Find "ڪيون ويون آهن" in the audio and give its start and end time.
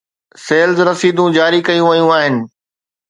1.67-2.35